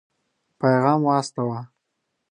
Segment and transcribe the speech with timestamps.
[0.61, 1.61] پيغام واستاوه.